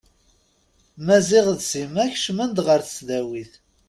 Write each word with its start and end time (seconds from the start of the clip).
Maziɣ 1.05 1.45
d 1.57 1.59
Sima 1.71 2.05
kecmen-d 2.13 2.57
ɣer 2.67 2.79
tesdawit. 2.83 3.53